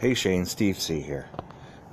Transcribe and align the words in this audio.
Hey 0.00 0.14
Shane, 0.14 0.46
Steve 0.46 0.80
C 0.80 1.02
here. 1.02 1.28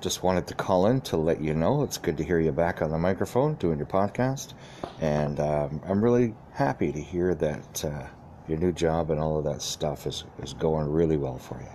Just 0.00 0.24
wanted 0.24 0.48
to 0.48 0.54
call 0.54 0.88
in 0.88 1.02
to 1.02 1.16
let 1.16 1.40
you 1.40 1.54
know 1.54 1.84
it's 1.84 1.98
good 1.98 2.16
to 2.16 2.24
hear 2.24 2.40
you 2.40 2.50
back 2.50 2.82
on 2.82 2.90
the 2.90 2.98
microphone 2.98 3.54
doing 3.54 3.78
your 3.78 3.86
podcast. 3.86 4.54
And 5.00 5.38
um, 5.38 5.80
I'm 5.86 6.02
really 6.02 6.34
happy 6.50 6.90
to 6.90 7.00
hear 7.00 7.36
that 7.36 7.84
uh, 7.84 8.08
your 8.48 8.58
new 8.58 8.72
job 8.72 9.12
and 9.12 9.20
all 9.20 9.38
of 9.38 9.44
that 9.44 9.62
stuff 9.62 10.08
is, 10.08 10.24
is 10.42 10.52
going 10.52 10.90
really 10.90 11.16
well 11.16 11.38
for 11.38 11.60
you. 11.60 11.68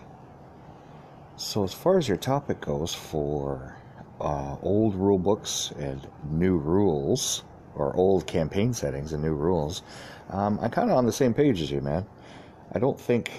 So, 1.38 1.64
as 1.64 1.74
far 1.74 1.98
as 1.98 2.10
your 2.10 2.18
topic 2.18 2.60
goes 2.60 2.94
for 2.94 3.78
uh, 4.20 4.58
old 4.62 4.96
rule 4.96 5.20
books 5.20 5.72
and 5.80 6.06
new 6.30 6.58
rules, 6.58 7.46
or 7.74 7.96
old 7.96 8.28
campaign 8.28 8.74
settings 8.74 9.14
and 9.14 9.24
new 9.24 9.34
rules, 9.34 9.82
um, 10.32 10.60
I'm 10.62 10.72
kind 10.72 10.92
of 10.92 10.98
on 10.98 11.06
the 11.06 11.14
same 11.14 11.34
page 11.34 11.62
as 11.62 11.72
you, 11.72 11.80
man. 11.80 12.06
I 12.74 12.80
don't 12.80 13.00
think 13.00 13.32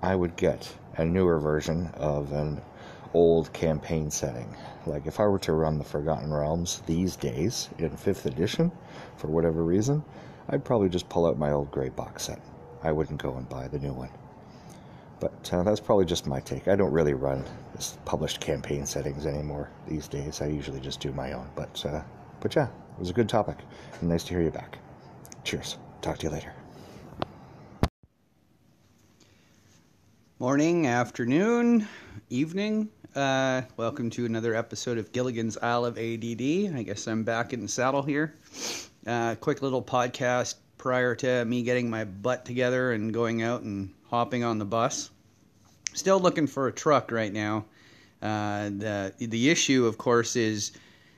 I 0.00 0.14
would 0.14 0.36
get 0.36 0.72
a 0.98 1.04
newer 1.04 1.38
version 1.38 1.86
of 1.94 2.32
an 2.32 2.60
old 3.14 3.52
campaign 3.52 4.10
setting. 4.10 4.54
Like 4.86 5.06
if 5.06 5.20
I 5.20 5.26
were 5.26 5.38
to 5.40 5.52
run 5.52 5.78
the 5.78 5.84
Forgotten 5.84 6.32
Realms 6.32 6.82
these 6.86 7.16
days 7.16 7.70
in 7.78 7.90
5th 7.90 8.26
edition, 8.26 8.70
for 9.16 9.28
whatever 9.28 9.64
reason, 9.64 10.04
I'd 10.50 10.64
probably 10.64 10.88
just 10.88 11.08
pull 11.08 11.26
out 11.26 11.38
my 11.38 11.52
old 11.52 11.70
gray 11.70 11.88
box 11.88 12.24
set. 12.24 12.40
I 12.82 12.92
wouldn't 12.92 13.22
go 13.22 13.34
and 13.34 13.48
buy 13.48 13.68
the 13.68 13.78
new 13.78 13.92
one. 13.92 14.10
But 15.20 15.52
uh, 15.52 15.62
that's 15.62 15.80
probably 15.80 16.04
just 16.04 16.26
my 16.26 16.40
take. 16.40 16.68
I 16.68 16.76
don't 16.76 16.92
really 16.92 17.14
run 17.14 17.44
published 18.04 18.40
campaign 18.40 18.86
settings 18.86 19.26
anymore 19.26 19.68
these 19.88 20.06
days. 20.06 20.40
I 20.40 20.46
usually 20.46 20.80
just 20.80 21.00
do 21.00 21.12
my 21.12 21.32
own. 21.32 21.48
But 21.56 21.84
uh, 21.84 22.02
but 22.40 22.54
yeah, 22.54 22.66
it 22.66 23.00
was 23.00 23.10
a 23.10 23.14
good 23.14 23.28
topic. 23.28 23.58
And 24.00 24.08
nice 24.08 24.22
to 24.24 24.30
hear 24.30 24.42
you 24.42 24.50
back. 24.50 24.78
Cheers. 25.42 25.78
Talk 26.02 26.18
to 26.18 26.26
you 26.26 26.32
later. 26.32 26.52
Morning, 30.40 30.86
afternoon, 30.86 31.88
evening. 32.30 32.90
Uh, 33.12 33.62
welcome 33.76 34.08
to 34.10 34.24
another 34.24 34.54
episode 34.54 34.96
of 34.96 35.10
Gilligan's 35.10 35.58
Isle 35.58 35.84
of 35.84 35.98
ADD. 35.98 36.76
I 36.76 36.84
guess 36.86 37.08
I'm 37.08 37.24
back 37.24 37.52
in 37.52 37.60
the 37.60 37.66
saddle 37.66 38.04
here. 38.04 38.36
Uh, 39.04 39.34
quick 39.34 39.62
little 39.62 39.82
podcast 39.82 40.54
prior 40.76 41.16
to 41.16 41.44
me 41.44 41.64
getting 41.64 41.90
my 41.90 42.04
butt 42.04 42.44
together 42.44 42.92
and 42.92 43.12
going 43.12 43.42
out 43.42 43.62
and 43.62 43.92
hopping 44.10 44.44
on 44.44 44.58
the 44.58 44.64
bus. 44.64 45.10
Still 45.94 46.20
looking 46.20 46.46
for 46.46 46.68
a 46.68 46.72
truck 46.72 47.10
right 47.10 47.32
now. 47.32 47.64
Uh, 48.22 48.68
the 48.68 49.12
the 49.18 49.50
issue, 49.50 49.86
of 49.86 49.98
course, 49.98 50.36
is 50.36 50.70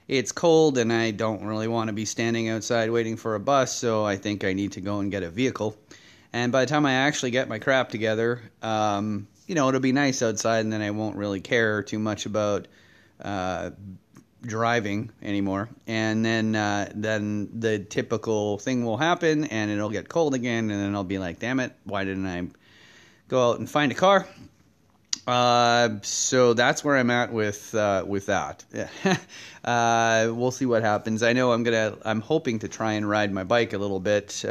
it's 0.09 0.33
cold 0.33 0.79
and 0.79 0.91
I 0.91 1.11
don't 1.11 1.45
really 1.45 1.69
want 1.69 1.89
to 1.89 1.93
be 1.93 2.07
standing 2.07 2.49
outside 2.49 2.91
waiting 2.91 3.19
for 3.19 3.35
a 3.35 3.41
bus, 3.41 3.77
so 3.77 4.03
I 4.03 4.17
think 4.17 4.45
I 4.45 4.55
need 4.55 4.73
to 4.73 4.81
go 4.81 5.01
and 5.01 5.11
get 5.11 5.23
a 5.23 5.29
vehicle. 5.29 5.77
And 6.33 6.53
by 6.53 6.65
the 6.65 6.71
time 6.71 6.87
I 6.87 6.93
actually 6.93 7.33
get 7.33 7.49
my 7.49 7.59
crap 7.59 7.89
together, 7.89 8.41
um, 8.63 9.27
you 9.47 9.55
know, 9.55 9.69
it'll 9.69 9.81
be 9.81 9.93
nice 9.93 10.23
outside, 10.23 10.61
and 10.61 10.73
then 10.73 10.81
I 10.81 10.93
won't 10.93 11.17
really 11.17 11.41
care 11.41 11.83
too 11.83 11.99
much 11.99 12.27
about 12.27 12.69
uh, 13.21 13.71
driving 14.43 15.11
anymore. 15.23 15.69
And 15.89 16.25
then, 16.25 16.55
uh, 16.55 16.93
then 16.95 17.49
the 17.59 17.81
typical 17.81 18.59
thing 18.59 18.85
will 18.85 18.97
happen, 18.97 19.45
and 19.45 19.71
it'll 19.71 19.91
get 19.91 20.09
cold 20.09 20.35
again, 20.35 20.71
and 20.71 20.81
then 20.81 20.95
I'll 20.95 21.03
be 21.03 21.19
like, 21.19 21.41
"Damn 21.41 21.59
it! 21.59 21.73
Why 21.85 22.05
didn't 22.05 22.27
I 22.27 22.47
go 23.29 23.51
out 23.51 23.59
and 23.59 23.69
find 23.69 23.91
a 23.91 23.97
car?" 23.97 24.27
Uh, 25.27 25.99
so 26.03 26.55
that's 26.55 26.85
where 26.85 26.97
I'm 26.97 27.11
at 27.11 27.33
with 27.33 27.75
uh, 27.75 28.05
with 28.07 28.27
that. 28.27 28.65
uh, 29.65 30.31
we'll 30.33 30.51
see 30.51 30.67
what 30.67 30.83
happens. 30.83 31.23
I 31.23 31.33
know 31.33 31.53
I'm 31.53 31.63
gonna. 31.63 31.97
I'm 32.05 32.21
hoping 32.21 32.61
to 32.61 32.69
try 32.69 32.93
and 32.93 33.09
ride 33.09 33.33
my 33.33 33.45
bike 33.45 33.73
a 33.73 33.79
little 33.79 34.01
bit. 34.01 34.45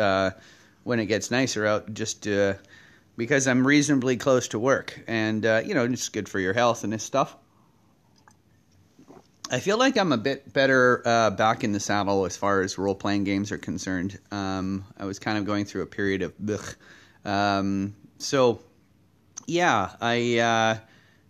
When 0.89 0.99
it 0.99 1.05
gets 1.05 1.29
nicer 1.29 1.67
out, 1.67 1.93
just 1.93 2.27
uh, 2.27 2.55
because 3.15 3.47
I'm 3.47 3.67
reasonably 3.67 4.17
close 4.17 4.47
to 4.47 4.57
work, 4.57 4.99
and 5.05 5.45
uh, 5.45 5.61
you 5.63 5.75
know, 5.75 5.85
it's 5.85 6.09
good 6.09 6.27
for 6.27 6.39
your 6.39 6.53
health 6.53 6.83
and 6.83 6.91
this 6.91 7.03
stuff. 7.03 7.35
I 9.51 9.59
feel 9.59 9.77
like 9.77 9.99
I'm 9.99 10.11
a 10.11 10.17
bit 10.17 10.51
better 10.51 11.03
uh, 11.05 11.29
back 11.29 11.63
in 11.63 11.73
the 11.73 11.79
saddle 11.79 12.25
as 12.25 12.35
far 12.35 12.61
as 12.61 12.79
role 12.79 12.95
playing 12.95 13.23
games 13.23 13.51
are 13.51 13.59
concerned. 13.59 14.17
Um, 14.31 14.83
I 14.97 15.05
was 15.05 15.19
kind 15.19 15.37
of 15.37 15.45
going 15.45 15.65
through 15.65 15.83
a 15.83 15.85
period 15.85 16.23
of. 16.23 16.33
Um, 17.23 17.93
so, 18.17 18.59
yeah, 19.45 19.91
I 20.01 20.39
uh, 20.39 20.77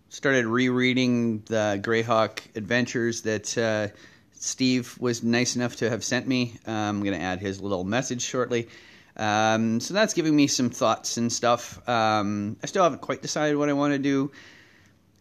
started 0.07 0.45
rereading 0.45 1.39
the 1.47 1.81
Greyhawk 1.83 2.39
Adventures 2.55 3.23
that 3.23 3.57
uh, 3.57 3.93
Steve 4.31 4.95
was 5.01 5.21
nice 5.21 5.57
enough 5.57 5.75
to 5.77 5.89
have 5.89 6.05
sent 6.05 6.27
me. 6.29 6.55
Uh, 6.65 6.71
I'm 6.71 7.03
going 7.03 7.19
to 7.19 7.21
add 7.21 7.41
his 7.41 7.59
little 7.59 7.83
message 7.83 8.21
shortly. 8.21 8.69
Um, 9.19 9.81
so 9.81 9.93
that's 9.93 10.13
giving 10.13 10.33
me 10.33 10.47
some 10.47 10.69
thoughts 10.69 11.17
and 11.17 11.31
stuff. 11.31 11.87
Um, 11.87 12.55
I 12.63 12.67
still 12.67 12.83
haven't 12.83 13.01
quite 13.01 13.21
decided 13.21 13.57
what 13.57 13.67
I 13.67 13.73
want 13.73 13.93
to 13.93 13.99
do. 13.99 14.31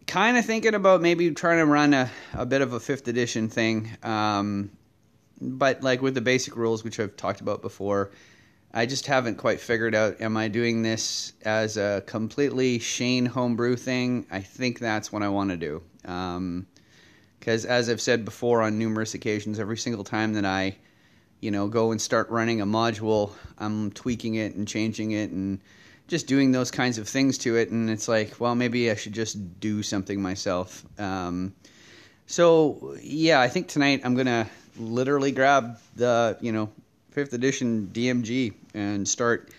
Kind 0.06 0.38
of 0.38 0.46
thinking 0.46 0.74
about 0.74 1.02
maybe 1.02 1.30
trying 1.32 1.58
to 1.58 1.66
run 1.66 1.92
a, 1.92 2.10
a 2.32 2.46
bit 2.46 2.62
of 2.62 2.72
a 2.72 2.80
fifth 2.80 3.08
edition 3.08 3.48
thing. 3.48 3.90
Um, 4.04 4.70
but 5.40 5.82
like 5.82 6.00
with 6.00 6.14
the 6.14 6.20
basic 6.20 6.56
rules, 6.56 6.84
which 6.84 7.00
I've 7.00 7.16
talked 7.16 7.40
about 7.40 7.60
before, 7.60 8.12
I 8.72 8.86
just 8.86 9.06
haven't 9.06 9.36
quite 9.36 9.60
figured 9.60 9.96
out 9.96 10.20
am 10.20 10.36
I 10.36 10.46
doing 10.46 10.82
this 10.82 11.32
as 11.44 11.76
a 11.76 12.02
completely 12.06 12.78
Shane 12.78 13.26
homebrew 13.26 13.74
thing? 13.74 14.26
I 14.30 14.42
think 14.42 14.78
that's 14.78 15.10
what 15.12 15.24
I 15.24 15.28
want 15.28 15.50
to 15.50 15.56
do. 15.56 15.82
Because 16.02 17.64
um, 17.64 17.70
as 17.70 17.90
I've 17.90 18.00
said 18.00 18.24
before 18.24 18.62
on 18.62 18.78
numerous 18.78 19.14
occasions, 19.14 19.58
every 19.58 19.76
single 19.76 20.04
time 20.04 20.34
that 20.34 20.44
I 20.44 20.76
you 21.40 21.50
know, 21.50 21.68
go 21.68 21.92
and 21.92 22.00
start 22.00 22.30
running 22.30 22.60
a 22.60 22.66
module, 22.66 23.32
I'm 23.58 23.90
tweaking 23.92 24.34
it 24.36 24.54
and 24.54 24.66
changing 24.66 25.12
it 25.12 25.30
and 25.30 25.60
just 26.08 26.26
doing 26.26 26.52
those 26.52 26.70
kinds 26.70 26.98
of 26.98 27.08
things 27.08 27.38
to 27.38 27.56
it. 27.56 27.70
And 27.70 27.90
it's 27.90 28.08
like, 28.08 28.40
well, 28.40 28.54
maybe 28.54 28.90
I 28.90 28.94
should 28.94 29.12
just 29.12 29.60
do 29.60 29.82
something 29.82 30.20
myself. 30.20 30.84
Um, 30.98 31.54
so 32.26 32.96
yeah, 33.02 33.40
I 33.40 33.48
think 33.48 33.68
tonight 33.68 34.02
I'm 34.04 34.14
gonna 34.14 34.48
literally 34.78 35.32
grab 35.32 35.78
the 35.96 36.36
you 36.40 36.52
know 36.52 36.70
fifth 37.10 37.32
edition 37.32 37.90
DMG 37.92 38.54
and 38.74 39.08
start 39.08 39.50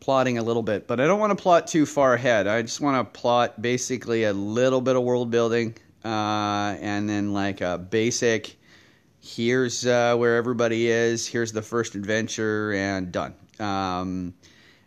plotting 0.00 0.38
a 0.38 0.42
little 0.42 0.62
bit. 0.62 0.86
But 0.86 1.00
I 1.00 1.06
don't 1.06 1.20
want 1.20 1.36
to 1.36 1.40
plot 1.40 1.66
too 1.66 1.86
far 1.86 2.14
ahead. 2.14 2.46
I 2.46 2.62
just 2.62 2.80
want 2.80 2.96
to 2.96 3.20
plot 3.20 3.60
basically 3.60 4.24
a 4.24 4.32
little 4.32 4.80
bit 4.80 4.96
of 4.96 5.02
world 5.02 5.30
building 5.30 5.76
uh, 6.04 6.76
and 6.80 7.08
then 7.08 7.32
like 7.32 7.60
a 7.60 7.76
basic 7.78 8.56
here's 9.20 9.86
uh, 9.86 10.16
where 10.16 10.36
everybody 10.36 10.88
is, 10.88 11.26
here's 11.26 11.52
the 11.52 11.62
first 11.62 11.94
adventure, 11.94 12.72
and 12.72 13.12
done. 13.12 13.34
Um, 13.58 14.34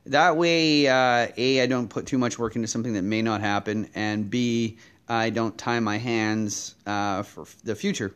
that 0.06 0.36
way, 0.36 0.88
uh, 0.88 1.28
A, 1.38 1.62
I 1.62 1.66
don't 1.66 1.88
put 1.88 2.06
too 2.06 2.18
much 2.18 2.38
work 2.38 2.56
into 2.56 2.68
something 2.68 2.94
that 2.94 3.04
may 3.04 3.22
not 3.22 3.42
happen, 3.42 3.90
and 3.96 4.30
B, 4.30 4.78
I 5.08 5.30
don't 5.30 5.58
tie 5.58 5.80
my 5.80 5.98
hands 5.98 6.76
uh, 6.86 7.24
for 7.24 7.46
the 7.64 7.76
future. 7.76 8.14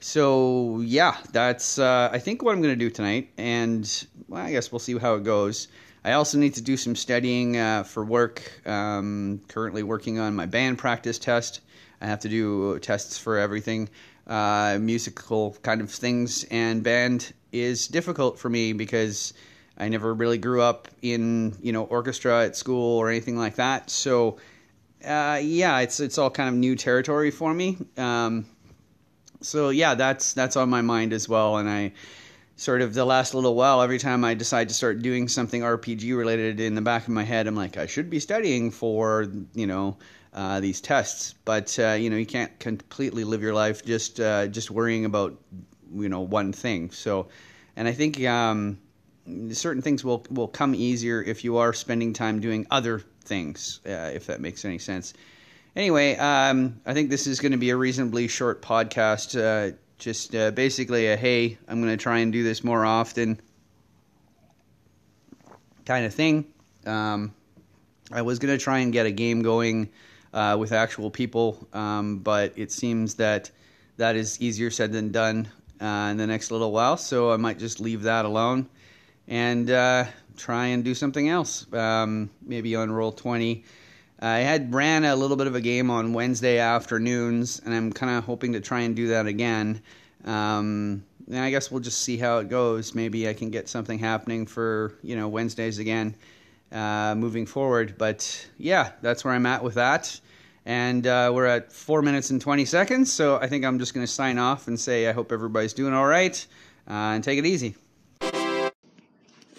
So, 0.00 0.80
yeah, 0.80 1.16
that's, 1.32 1.78
uh, 1.78 2.10
I 2.12 2.18
think, 2.18 2.42
what 2.42 2.52
I'm 2.52 2.60
going 2.60 2.74
to 2.74 2.78
do 2.78 2.90
tonight, 2.90 3.30
and 3.38 4.06
well, 4.28 4.42
I 4.42 4.52
guess 4.52 4.70
we'll 4.70 4.78
see 4.78 4.98
how 4.98 5.14
it 5.14 5.24
goes. 5.24 5.68
I 6.04 6.12
also 6.12 6.36
need 6.38 6.54
to 6.54 6.62
do 6.62 6.76
some 6.76 6.94
studying 6.94 7.56
uh, 7.56 7.84
for 7.84 8.04
work. 8.04 8.66
Um, 8.66 9.40
currently 9.48 9.82
working 9.82 10.18
on 10.18 10.36
my 10.36 10.46
band 10.46 10.78
practice 10.78 11.18
test. 11.18 11.60
I 12.00 12.06
have 12.06 12.20
to 12.20 12.28
do 12.28 12.78
tests 12.80 13.16
for 13.16 13.38
everything 13.38 13.88
uh, 14.26 14.78
musical 14.80 15.56
kind 15.62 15.80
of 15.80 15.90
things, 15.90 16.44
and 16.50 16.82
band 16.82 17.32
is 17.52 17.88
difficult 17.88 18.38
for 18.38 18.48
me 18.48 18.72
because 18.72 19.32
I 19.78 19.88
never 19.88 20.12
really 20.12 20.38
grew 20.38 20.62
up 20.62 20.88
in 21.02 21.56
you 21.62 21.72
know 21.72 21.84
orchestra 21.84 22.44
at 22.44 22.56
school 22.56 22.98
or 22.98 23.08
anything 23.10 23.38
like 23.38 23.56
that. 23.56 23.90
So 23.90 24.38
uh, 25.04 25.40
yeah, 25.42 25.80
it's 25.80 26.00
it's 26.00 26.18
all 26.18 26.30
kind 26.30 26.48
of 26.48 26.54
new 26.54 26.76
territory 26.76 27.30
for 27.30 27.52
me. 27.52 27.78
Um, 27.96 28.46
so 29.40 29.68
yeah, 29.70 29.94
that's 29.94 30.32
that's 30.32 30.56
on 30.56 30.68
my 30.68 30.82
mind 30.82 31.12
as 31.12 31.28
well, 31.28 31.58
and 31.58 31.68
I 31.68 31.92
sort 32.56 32.82
of 32.82 32.94
the 32.94 33.04
last 33.04 33.34
little 33.34 33.54
while 33.54 33.82
every 33.82 33.98
time 33.98 34.24
i 34.24 34.34
decide 34.34 34.68
to 34.68 34.74
start 34.74 35.02
doing 35.02 35.28
something 35.28 35.62
rpg 35.62 36.16
related 36.16 36.60
in 36.60 36.74
the 36.74 36.82
back 36.82 37.02
of 37.02 37.08
my 37.08 37.24
head 37.24 37.46
i'm 37.46 37.56
like 37.56 37.76
i 37.76 37.86
should 37.86 38.08
be 38.08 38.20
studying 38.20 38.70
for 38.70 39.26
you 39.54 39.66
know 39.66 39.96
uh, 40.34 40.60
these 40.60 40.80
tests. 40.80 41.34
But 41.44 41.78
uh, 41.78 41.92
you 41.92 42.10
know, 42.10 42.16
you 42.16 42.26
can't 42.26 42.56
completely 42.58 43.24
live 43.24 43.42
your 43.42 43.54
life 43.54 43.84
just 43.84 44.20
uh, 44.20 44.48
just 44.48 44.70
worrying 44.70 45.04
about 45.04 45.38
you 45.94 46.08
know 46.08 46.20
one 46.20 46.52
thing. 46.52 46.90
So, 46.90 47.28
and 47.76 47.88
I 47.88 47.92
think 47.92 48.22
um, 48.24 48.78
certain 49.50 49.82
things 49.82 50.04
will 50.04 50.26
will 50.30 50.48
come 50.48 50.74
easier 50.74 51.22
if 51.22 51.44
you 51.44 51.56
are 51.58 51.72
spending 51.72 52.12
time 52.12 52.40
doing 52.40 52.66
other 52.70 53.00
things, 53.24 53.80
uh, 53.86 54.10
if 54.12 54.26
that 54.26 54.40
makes 54.40 54.64
any 54.64 54.78
sense. 54.78 55.14
Anyway, 55.76 56.16
um, 56.16 56.80
I 56.86 56.94
think 56.94 57.10
this 57.10 57.26
is 57.26 57.40
going 57.40 57.52
to 57.52 57.58
be 57.58 57.70
a 57.70 57.76
reasonably 57.76 58.28
short 58.28 58.62
podcast. 58.62 59.76
Just 59.98 60.34
uh, 60.34 60.50
basically 60.50 61.06
a 61.06 61.16
hey, 61.16 61.58
I'm 61.68 61.80
going 61.80 61.96
to 61.96 62.02
try 62.02 62.18
and 62.18 62.32
do 62.32 62.42
this 62.42 62.62
more 62.64 62.84
often 62.84 63.40
kind 65.86 66.04
of 66.04 66.14
thing. 66.14 66.46
Um, 66.86 67.34
I 68.12 68.22
was 68.22 68.38
going 68.38 68.56
to 68.56 68.62
try 68.62 68.78
and 68.78 68.92
get 68.92 69.06
a 69.06 69.10
game 69.10 69.42
going 69.42 69.90
uh, 70.32 70.56
with 70.58 70.72
actual 70.72 71.10
people, 71.10 71.66
um, 71.72 72.18
but 72.18 72.52
it 72.56 72.72
seems 72.72 73.14
that 73.14 73.50
that 73.96 74.16
is 74.16 74.40
easier 74.40 74.70
said 74.70 74.92
than 74.92 75.12
done 75.12 75.48
uh, 75.80 76.08
in 76.10 76.16
the 76.16 76.26
next 76.26 76.50
little 76.50 76.72
while. 76.72 76.96
So 76.96 77.32
I 77.32 77.36
might 77.36 77.58
just 77.58 77.80
leave 77.80 78.02
that 78.02 78.24
alone 78.24 78.68
and 79.28 79.70
uh, 79.70 80.04
try 80.36 80.66
and 80.66 80.84
do 80.84 80.94
something 80.94 81.28
else, 81.28 81.72
um, 81.72 82.30
maybe 82.42 82.76
on 82.76 82.90
Roll 82.90 83.12
Twenty. 83.12 83.64
I 84.24 84.38
had 84.38 84.72
ran 84.72 85.04
a 85.04 85.14
little 85.14 85.36
bit 85.36 85.46
of 85.46 85.54
a 85.54 85.60
game 85.60 85.90
on 85.90 86.14
Wednesday 86.14 86.58
afternoons, 86.58 87.60
and 87.62 87.74
I'm 87.74 87.92
kind 87.92 88.16
of 88.16 88.24
hoping 88.24 88.54
to 88.54 88.60
try 88.60 88.80
and 88.80 88.96
do 88.96 89.08
that 89.08 89.26
again. 89.26 89.82
Um, 90.24 91.04
and 91.26 91.38
I 91.38 91.50
guess 91.50 91.70
we'll 91.70 91.82
just 91.82 92.00
see 92.00 92.16
how 92.16 92.38
it 92.38 92.48
goes. 92.48 92.94
Maybe 92.94 93.28
I 93.28 93.34
can 93.34 93.50
get 93.50 93.68
something 93.68 93.98
happening 93.98 94.46
for 94.46 94.94
you 95.02 95.14
know 95.14 95.28
Wednesdays 95.28 95.78
again, 95.78 96.16
uh, 96.72 97.14
moving 97.14 97.44
forward. 97.44 97.96
But 97.98 98.48
yeah, 98.56 98.92
that's 99.02 99.26
where 99.26 99.34
I'm 99.34 99.44
at 99.44 99.62
with 99.62 99.74
that. 99.74 100.18
And 100.64 101.06
uh, 101.06 101.30
we're 101.34 101.44
at 101.44 101.70
four 101.70 102.00
minutes 102.00 102.30
and 102.30 102.40
20 102.40 102.64
seconds, 102.64 103.12
so 103.12 103.36
I 103.36 103.48
think 103.48 103.66
I'm 103.66 103.78
just 103.78 103.92
going 103.92 104.06
to 104.06 104.10
sign 104.10 104.38
off 104.38 104.68
and 104.68 104.80
say 104.80 105.06
I 105.06 105.12
hope 105.12 105.32
everybody's 105.32 105.74
doing 105.74 105.92
all 105.92 106.06
right 106.06 106.46
uh, 106.88 107.12
and 107.12 107.22
take 107.22 107.38
it 107.38 107.44
easy. 107.44 107.74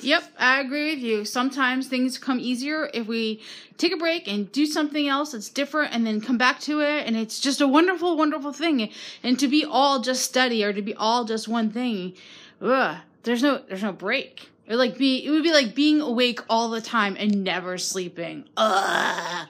Yep, 0.01 0.24
I 0.38 0.59
agree 0.59 0.94
with 0.94 1.03
you. 1.03 1.25
Sometimes 1.25 1.88
things 1.88 2.18
come 2.18 2.39
easier 2.39 2.89
if 2.94 3.07
we 3.07 3.42
take 3.77 3.94
a 3.94 3.97
break 3.97 4.27
and 4.27 4.51
do 4.51 4.65
something 4.65 5.07
else 5.07 5.31
that's 5.31 5.50
different 5.50 5.94
and 5.94 6.06
then 6.06 6.21
come 6.21 6.38
back 6.38 6.59
to 6.62 6.81
it. 6.81 7.07
And 7.07 7.15
it's 7.15 7.39
just 7.39 7.62
a 7.62 7.68
wonderful, 7.68 8.18
wonderful 8.18 8.53
thing. 8.53 8.89
And 9.24 9.39
to 9.39 9.47
be 9.47 9.63
all 9.63 10.00
just 10.01 10.24
study 10.24 10.63
or 10.63 10.74
to 10.74 10.81
be 10.81 10.94
all 10.95 11.24
just 11.25 11.47
one 11.47 11.71
thing, 11.71 12.13
ugh, 12.62 12.97
there's 13.24 13.42
no, 13.42 13.62
there's 13.68 13.83
no 13.83 13.94
break. 13.94 14.50
It 14.68 14.75
like 14.75 14.97
be, 14.97 15.25
it 15.25 15.30
would 15.30 15.44
be 15.44 15.53
like 15.53 15.75
being 15.75 16.01
awake 16.01 16.39
all 16.50 16.69
the 16.69 16.81
time 16.81 17.15
and 17.18 17.44
never 17.44 17.77
sleeping. 17.77 18.45
Ugh. 18.57 19.47